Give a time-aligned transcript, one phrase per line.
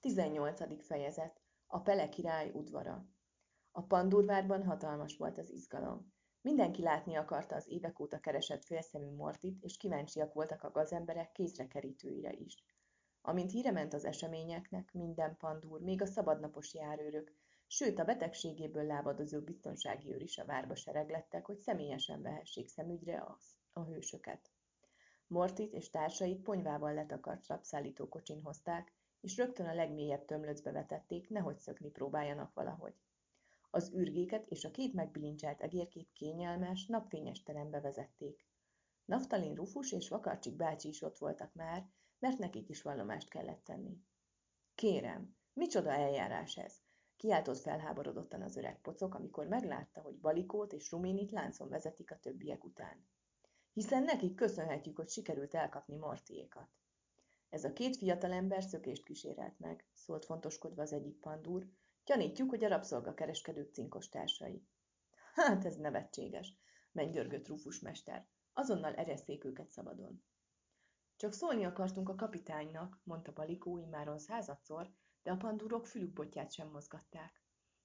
[0.00, 0.84] 18.
[0.84, 3.06] fejezet A Pele király udvara
[3.72, 6.12] A Pandurvárban hatalmas volt az izgalom.
[6.40, 12.32] Mindenki látni akarta az évek óta keresett félszemű Mortit, és kíváncsiak voltak a gazemberek kézrekerítőire
[12.32, 12.64] is.
[13.22, 17.32] Amint híre ment az eseményeknek, minden pandúr, még a szabadnapos járőrök,
[17.66, 23.56] sőt a betegségéből lábadozó biztonsági őr is a várba sereglettek, hogy személyesen vehessék szemügyre az,
[23.72, 24.50] a hősöket.
[25.26, 31.58] Mortit és társait ponyvával letakart rabszállító kocsin hozták, és rögtön a legmélyebb tömlöcbe vetették, nehogy
[31.58, 32.94] szökni próbáljanak valahogy.
[33.70, 38.46] Az ürgéket és a két megbilincselt egérkét kényelmes, napfényes terembe vezették.
[39.04, 44.02] Naftalin Rufus és Vakarcsik bácsi is ott voltak már, mert nekik is vallomást kellett tenni.
[44.74, 46.80] Kérem, micsoda eljárás ez?
[47.16, 52.64] Kiáltott felháborodottan az öreg pocok, amikor meglátta, hogy Balikót és Ruminit láncon vezetik a többiek
[52.64, 53.06] után.
[53.72, 56.68] Hiszen nekik köszönhetjük, hogy sikerült elkapni Mortiékat.
[57.48, 61.68] Ez a két fiatalember szökést kísérelt meg, szólt fontoskodva az egyik pandúr,
[62.04, 64.66] gyanítjuk, hogy a rabszolgakereskedők cinkos társai.
[65.34, 66.56] Hát ez nevetséges,
[66.92, 68.26] mennydörgött Rufus mester.
[68.52, 70.22] Azonnal ereszték őket szabadon.
[71.16, 77.42] Csak szólni akartunk a kapitánynak, mondta Balikó immáron századszor, de a pandúrok fülükbotját sem mozgatták.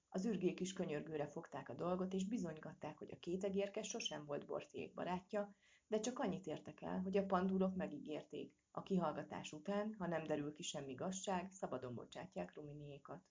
[0.08, 4.46] Az ürgék is könyörgőre fogták a dolgot, és bizonygatták, hogy a két egérkes sosem volt
[4.46, 5.54] Bortiék barátja,
[5.86, 10.52] de csak annyit értek el, hogy a pandúrok megígérték, a kihallgatás után, ha nem derül
[10.52, 13.22] ki semmi gazság, szabadon bocsátják Ruminiékat.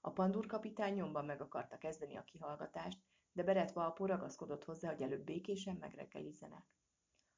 [0.00, 2.98] A pandúr kapitány nyomban meg akarta kezdeni a kihallgatást,
[3.32, 6.64] de Beretva a ragaszkodott hozzá, hogy előbb békésen megreggelizzenek.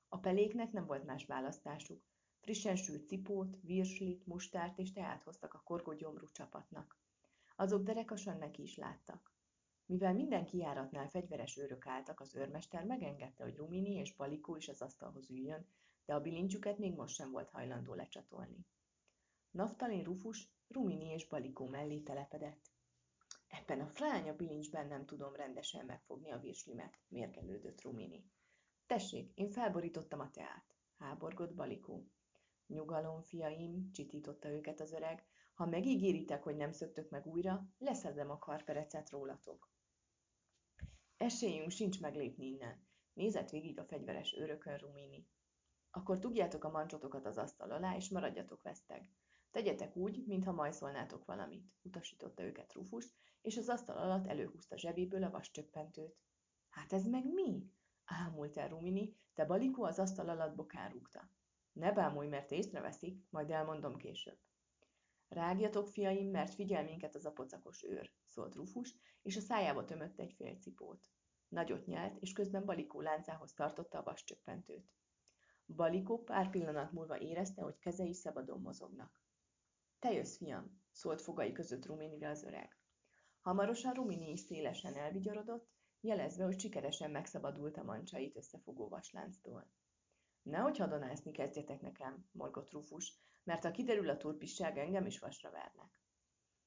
[0.08, 2.02] A peléknek nem volt más választásuk.
[2.41, 6.98] Frissen sült cipót, virslit, mustárt és teát hoztak a korgogyomrú csapatnak.
[7.56, 9.33] Azok derekasan neki is láttak.
[9.94, 14.82] Mivel minden kijáratnál fegyveres őrök álltak, az őrmester megengedte, hogy Rumini és Palikó is az
[14.82, 15.66] asztalhoz üljön,
[16.04, 18.66] de a bilincsüket még most sem volt hajlandó lecsatolni.
[19.50, 22.72] Naftalin Rufus Rumini és Balikó mellé telepedett.
[23.48, 28.24] Ebben a fránya bilincsben nem tudom rendesen megfogni a virslimet, mérgelődött Rumini.
[28.86, 32.06] Tessék, én felborítottam a teát, háborgott Balikó.
[32.66, 38.38] Nyugalom, fiaim, csitította őket az öreg, ha megígéritek, hogy nem szöktök meg újra, leszedem a
[38.38, 39.72] karperecet rólatok.
[41.17, 45.27] Esélyünk sincs meglépni innen, nézett végig a fegyveres őrökön Rumini.
[45.91, 49.11] Akkor tudjátok a mancsotokat az asztal alá, és maradjatok veszteg.
[49.51, 55.30] Tegyetek úgy, mintha majszolnátok valamit, utasította őket Rufus, és az asztal alatt előhúzta zsebéből a
[55.30, 56.17] vascsöppentőt.
[56.69, 57.70] Hát ez meg mi?
[58.05, 61.29] ámult el Rumini, de Balikó az asztal alatt bokán rúgta.
[61.73, 64.39] Ne bámulj, mert észreveszik, majd elmondom később.
[65.29, 67.33] Rágjatok, fiaim, mert figyel minket az a
[67.83, 71.11] őr, szólt Rufus, és a szájába tömött egy fél cipót.
[71.48, 74.92] Nagyot nyelt, és közben Balikó láncához tartotta a vascsöppentőt.
[75.67, 79.22] Balikó pár pillanat múlva érezte, hogy kezei szabadon mozognak.
[79.98, 82.78] Te jössz, fiam, szólt fogai között Ruminire az öreg.
[83.40, 89.70] Hamarosan Rumini is szélesen elvigyorodott, jelezve, hogy sikeresen megszabadult a mancsait összefogó vaslánctól.
[90.42, 93.12] Nehogy hadonászni kezdjetek nekem, morgott Rufus,
[93.45, 96.03] mert ha kiderül a turpisság, engem is vasra vernek.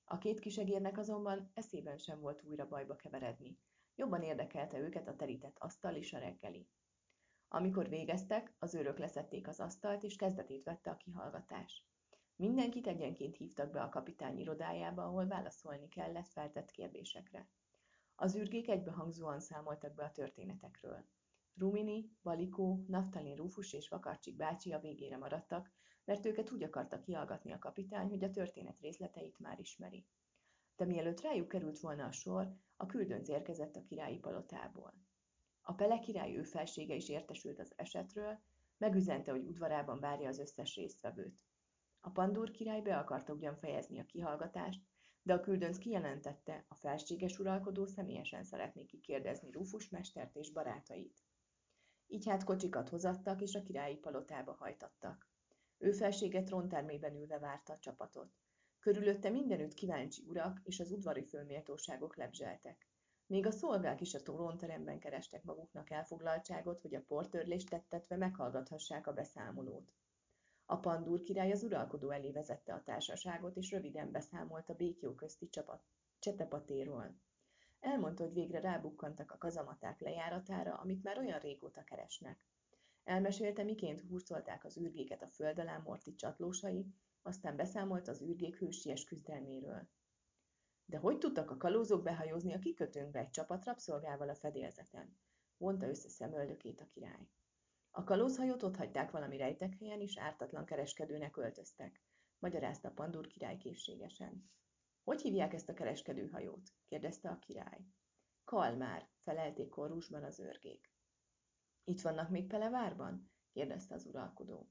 [0.09, 3.57] A két kisegérnek azonban eszében sem volt újra bajba keveredni.
[3.95, 6.67] Jobban érdekelte őket a terített asztal és a reggeli.
[7.47, 11.85] Amikor végeztek, az őrök leszették az asztalt, és kezdetét vette a kihallgatás.
[12.35, 17.49] Mindenkit egyenként hívtak be a kapitány irodájába, ahol válaszolni kellett feltett kérdésekre.
[18.15, 21.05] Az űrgék egybehangzóan számoltak be a történetekről.
[21.57, 25.71] Rumini, Balikó, Naftalin Rufus és Vakarcsik bácsi a végére maradtak,
[26.05, 30.05] mert őket úgy akarta kihallgatni a kapitány, hogy a történet részleteit már ismeri.
[30.75, 34.93] De mielőtt rájuk került volna a sor, a küldönc érkezett a királyi palotából.
[35.61, 38.39] A Pele király ő felsége is értesült az esetről,
[38.77, 41.41] megüzente, hogy udvarában várja az összes résztvevőt.
[41.99, 44.81] A Pandúr király be akarta ugyan fejezni a kihallgatást,
[45.21, 51.23] de a küldönc kijelentette, a felséges uralkodó személyesen szeretné kikérdezni Rufus mestert és barátait.
[52.07, 55.27] Így hát kocsikat hozattak, és a királyi palotába hajtattak.
[55.77, 58.35] Ő felsége tróntermében ülve várta a csapatot.
[58.79, 62.87] Körülötte mindenütt kíváncsi urak és az udvari fölméltóságok lebzseltek.
[63.25, 69.13] Még a szolgák is a trónteremben kerestek maguknak elfoglaltságot, hogy a portörlést tettetve meghallgathassák a
[69.13, 69.93] beszámolót.
[70.65, 75.49] A pandúr király az uralkodó elé vezette a társaságot, és röviden beszámolt a békjó közti
[75.49, 75.83] csapat
[76.19, 77.15] csetepatéról.
[77.79, 82.45] Elmondta, hogy végre rábukkantak a kazamaták lejáratára, amit már olyan régóta keresnek.
[83.03, 86.85] Elmesélte, miként hurcolták az űrgéket a föld alá Morti csatlósai,
[87.21, 89.89] aztán beszámolt az űrgék hősies küzdelméről.
[90.85, 95.17] De hogy tudtak a kalózok behajózni a kikötőnkbe egy csapat rabszolgával a fedélzeten?
[95.57, 97.27] Vonta össze szemöldökét a király.
[97.91, 102.01] A kalózhajót ott hagyták valami rejtek helyen, és ártatlan kereskedőnek öltöztek.
[102.39, 104.49] magyarázta Pandúr király készségesen.
[105.07, 106.73] Hogy hívják ezt a kereskedőhajót?
[106.85, 107.85] kérdezte a király.
[108.43, 110.93] Kalmár, felelték korrusban az őrgék.
[111.83, 113.31] Itt vannak még Pelevárban?
[113.51, 114.69] kérdezte az uralkodó.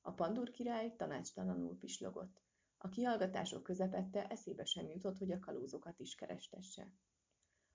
[0.00, 2.42] A pandúr király tanácstalanul pislogott.
[2.78, 6.92] A kihallgatások közepette eszébe sem jutott, hogy a kalózokat is kerestesse.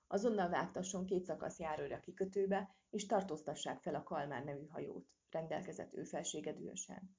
[0.08, 6.04] Azonnal vágtasson két szakasz járőre kikötőbe, és tartóztassák fel a Kalmár nevű hajót, rendelkezett ő
[6.04, 7.18] felsége dühösen.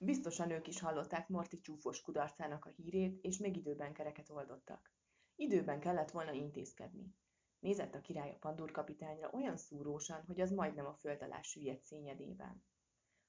[0.00, 4.92] Biztosan ők is hallották Morti csúfos kudarcának a hírét, és még időben kereket oldottak.
[5.34, 7.14] Időben kellett volna intézkedni.
[7.58, 11.84] Nézett a király a pandúr kapitányra olyan szúrósan, hogy az majdnem a föld alá süllyedt
[11.84, 12.64] szényedében.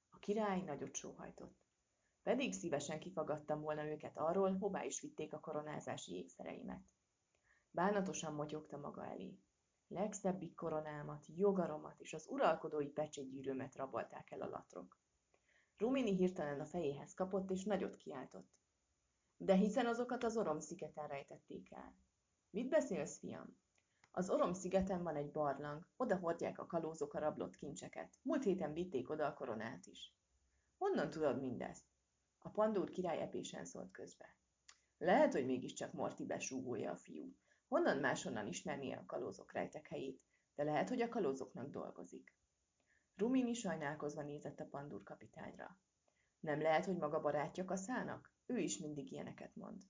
[0.10, 1.58] A király nagyot sóhajtott.
[2.24, 6.84] Pedig szívesen kifagadtam volna őket arról, hová is vitték a koronázási ékszereimet.
[7.72, 9.40] Bánatosan motyogta maga elé.
[9.88, 15.00] Legszebbik koronámat, jogaromat és az uralkodói pecsétgyűrőmet rabolták el a latrok.
[15.80, 18.58] Rumini hirtelen a fejéhez kapott, és nagyot kiáltott.
[19.38, 21.96] De hiszen azokat az Orom szigeten rejtették el.
[22.50, 23.58] Mit beszélsz, fiam?
[24.12, 28.20] Az Orom szigeten van egy barlang, oda hordják a kalózok a rablott kincseket.
[28.22, 30.16] Múlt héten vitték oda a koronát is.
[30.78, 31.86] Honnan tudod mindezt?
[32.38, 34.36] A pandúr király epésen szólt közbe.
[34.98, 37.36] Lehet, hogy mégiscsak Morti besúgója a fiú.
[37.68, 40.26] Honnan máshonnan ismernie a kalózok rejtek helyét,
[40.56, 42.39] de lehet, hogy a kalózoknak dolgozik.
[43.20, 45.80] Rumini sajnálkozva nézett a pandúr kapitányra.
[46.40, 48.34] Nem lehet, hogy maga barátja kaszának?
[48.46, 49.82] Ő is mindig ilyeneket mond.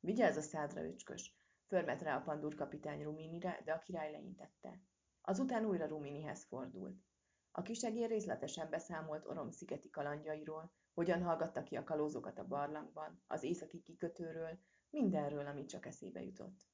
[0.00, 1.36] Vigyázz a szádra, öcskös!
[1.66, 4.80] Förmet rá a pandúr kapitány Ruminire, de a király leintette.
[5.20, 7.02] Azután újra Ruminihez fordult.
[7.50, 13.82] A kisegér részletesen beszámolt Orom-szigeti kalandjairól, hogyan hallgatta ki a kalózokat a barlangban, az északi
[13.82, 14.58] kikötőről,
[14.90, 16.66] mindenről, ami csak eszébe jutott.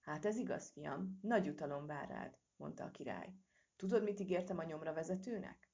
[0.00, 3.34] Hát ez igaz, fiam, nagy utalom vár rád, mondta a király.
[3.82, 5.70] Tudod, mit ígértem a nyomra vezetőnek?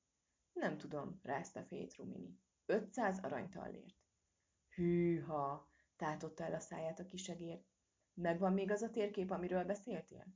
[0.52, 2.38] Nem tudom, rázta fejét Rumini.
[2.66, 3.94] 500 aranytallért.
[4.75, 7.64] Hűha, tátotta el a száját a kisegér.
[8.14, 10.26] Megvan még az a térkép, amiről beszéltél?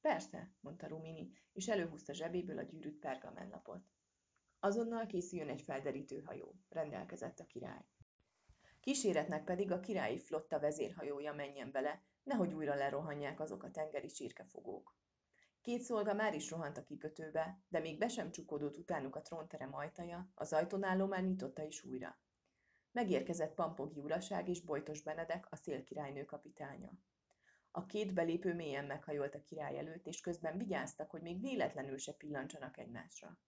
[0.00, 3.90] Persze, mondta Rumini, és előhúzta zsebéből a gyűrűt pergamenlapot.
[4.58, 7.84] Azonnal készüljön egy felderítő hajó, rendelkezett a király.
[8.80, 15.00] Kíséretnek pedig a királyi flotta vezérhajója menjen bele, nehogy újra lerohanják azok a tengeri csirkefogók.
[15.62, 19.74] Két szolga már is rohant a kikötőbe, de még be sem csukódott utánuk a trónterem
[19.74, 22.18] ajtaja, az ajtónáló már nyitotta is újra.
[22.92, 26.92] Megérkezett Pampogi uraság és Bojtos Benedek, a szélkirálynő kapitánya.
[27.70, 32.12] A két belépő mélyen meghajolt a király előtt, és közben vigyáztak, hogy még véletlenül se
[32.12, 33.38] pillancsanak egymásra.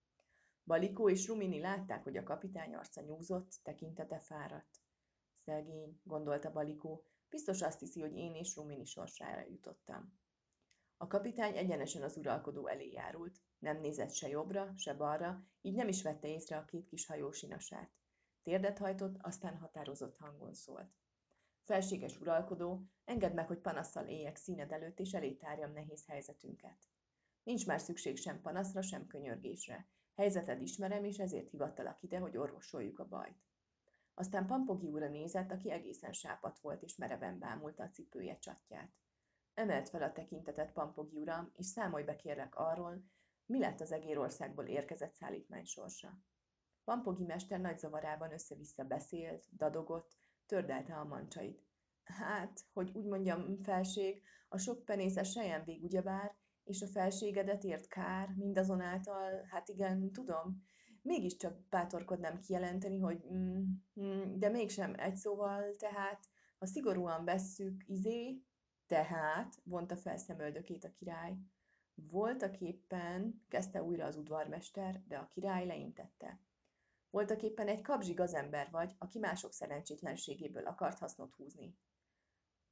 [0.63, 4.79] Balikó és Rumini látták, hogy a kapitány arca nyúzott, tekintete fáradt.
[5.43, 10.23] Szegény, gondolta Balikó, biztos azt hiszi, hogy én és Rumini sorsára jutottam.
[11.05, 15.87] A kapitány egyenesen az uralkodó elé járult, nem nézett se jobbra, se balra, így nem
[15.87, 17.91] is vette észre a két kis hajó sinasát.
[18.43, 20.93] Térdet hajtott, aztán határozott hangon szólt.
[21.63, 25.37] Felséges uralkodó, engedd meg, hogy panasszal éljek színed előtt, és elé
[25.73, 26.77] nehéz helyzetünket.
[27.43, 29.87] Nincs már szükség sem panaszra, sem könyörgésre.
[30.15, 33.43] Helyzeted ismerem, és ezért hivattalak ide, hogy orvosoljuk a bajt.
[34.13, 38.91] Aztán Pampogi úra nézett, aki egészen sápat volt, és mereven bámulta a cipője csatját.
[39.55, 43.03] Emelt fel a tekintetet Pampogi uram, és számolj be kérlek arról,
[43.45, 46.19] mi lett az egérországból érkezett szállítmány sorsa.
[46.83, 50.15] Pampogi mester nagy zavarában össze-vissza beszélt, dadogott,
[50.45, 51.63] tördelte a mancsait.
[52.03, 58.29] Hát, hogy úgy mondjam, felség, a sok penészes sejemvég ugyebár, és a felségedet ért kár,
[58.35, 60.63] mindazonáltal, hát igen, tudom,
[61.01, 63.63] mégiscsak bátorkodnám kijelenteni, hogy mm,
[64.01, 68.41] mm, de mégsem egy szóval, tehát, ha szigorúan vesszük, izé,
[68.87, 71.37] tehát, vonta fel szemöldökét a király,
[71.95, 76.39] voltak éppen, kezdte újra az udvarmester, de a király leintette.
[77.09, 81.77] Voltak éppen egy kapzsi gazember vagy, aki mások szerencsétlenségéből akart hasznot húzni.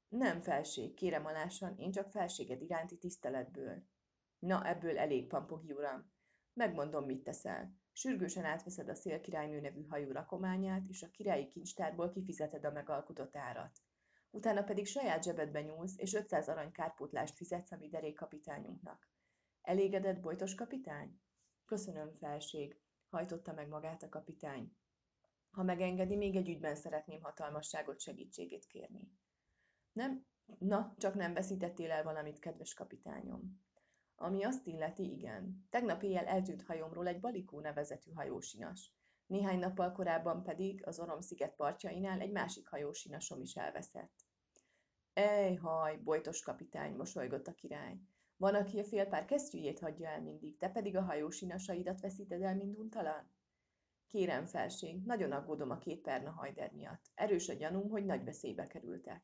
[0.08, 3.84] Nem felség, kérem alásan, én csak felséged iránti tiszteletből.
[4.40, 6.12] Na, ebből elég, Pampogi uram.
[6.54, 7.76] Megmondom, mit teszel.
[7.92, 13.82] Sürgősen átveszed a szélkirálynő nevű hajó rakományát, és a királyi kincstárból kifizeted a megalkotott árat.
[14.34, 19.10] Utána pedig saját zsebedbe nyúlsz, és 500 arany kárpótlást fizetsz a mi kapitányunknak.
[19.62, 21.20] Elégedett, bojtos kapitány?
[21.66, 24.76] Köszönöm, felség, hajtotta meg magát a kapitány.
[25.52, 29.12] Ha megengedi, még egy ügyben szeretném hatalmasságot segítségét kérni.
[29.92, 30.26] Nem?
[30.60, 33.62] Na, csak nem veszítettél el valamit, kedves kapitányom.
[34.16, 35.68] Ami azt illeti, igen.
[35.70, 38.94] Tegnap éjjel eltűnt hajómról egy Balikó nevezetű hajósinas.
[39.26, 44.23] Néhány nappal korábban pedig az Orom-sziget partjainál egy másik hajósinasom is elveszett.
[45.62, 47.98] Haj, bojtos kapitány, mosolygott a király.
[48.38, 53.32] Van, aki a félpár kesztyűjét hagyja el mindig, te pedig a hajósinasaidat veszíted el minduntalan?
[54.08, 57.12] Kérem, felség, nagyon aggódom a két perna hajder miatt.
[57.14, 59.24] Erős a gyanúm, hogy nagy veszélybe kerültek.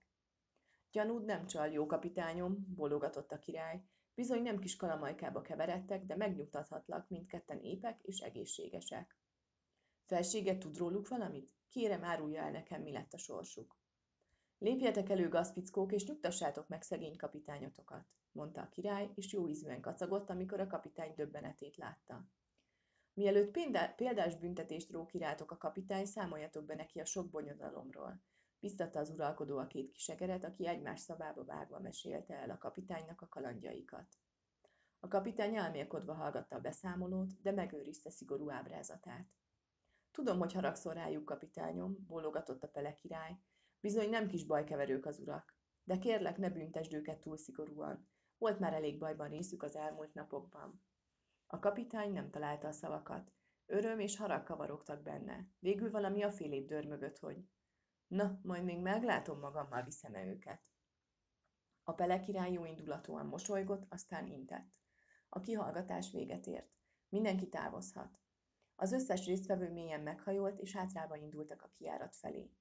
[0.91, 3.83] Gyanúd nem csal, jó kapitányom, bólogatott a király.
[4.15, 9.17] Bizony nem kis kalamajkába keveredtek, de megnyugtathatlak, mindketten épek és egészségesek.
[10.05, 11.53] Felsége tud róluk valamit?
[11.69, 13.78] Kérem, árulja el nekem, mi lett a sorsuk.
[14.59, 20.29] Lépjetek elő, gazpickók, és nyugtassátok meg szegény kapitányotokat, mondta a király, és jó ízűen kacagott,
[20.29, 22.25] amikor a kapitány döbbenetét látta.
[23.13, 23.51] Mielőtt
[23.95, 28.21] példás büntetést ró kirátok a kapitány, számoljatok be neki a sok bonyodalomról.
[28.59, 33.27] Biztatta az uralkodó a két kisegeret, aki egymás szabába vágva mesélte el a kapitánynak a
[33.27, 34.07] kalandjaikat.
[34.99, 39.27] A kapitány elmélkodva hallgatta a beszámolót, de megőrizte szigorú ábrázatát.
[40.11, 43.39] Tudom, hogy haragszol rájuk, kapitányom, bólogatott a pele király.
[43.79, 45.57] Bizony nem kis bajkeverők az urak.
[45.83, 48.09] De kérlek, ne büntesd őket túl szigorúan.
[48.37, 50.83] Volt már elég bajban részük az elmúlt napokban.
[51.47, 53.31] A kapitány nem találta a szavakat.
[53.65, 55.47] Öröm és harag kavarogtak benne.
[55.59, 57.47] Végül valami a félébb dörmögött, hogy
[58.07, 60.61] na, majd még meglátom magammal viszem -e őket.
[61.83, 64.69] A pele király jó indulatúan mosolygott, aztán intett.
[65.29, 66.69] A kihallgatás véget ért.
[67.09, 68.19] Mindenki távozhat.
[68.75, 72.51] Az összes résztvevő mélyen meghajolt, és hátrába indultak a kiárat felé.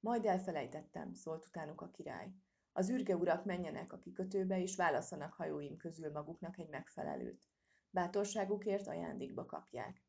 [0.00, 2.32] Majd elfelejtettem, szólt utánuk a király.
[2.72, 7.48] Az űrge urak menjenek a kikötőbe, és válaszanak hajóim közül maguknak egy megfelelőt.
[7.90, 10.02] Bátorságukért ajándékba kapják.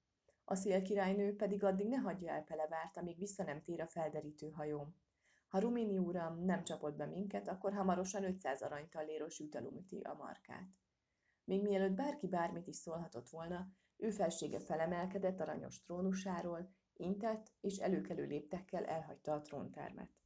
[0.44, 4.96] A szélkirálynő pedig addig ne hagyja el Pelevárt, amíg vissza nem tér a felderítő hajóm.
[5.48, 10.68] Ha Rumini uram nem csapott be minket, akkor hamarosan 500 aranytalléros ütelumüti a markát.
[11.44, 13.68] Még mielőtt bárki bármit is szólhatott volna,
[13.98, 20.17] ő felsége felemelkedett aranyos trónusáról, intett, és előkelő léptekkel elhagyta a tróntermet.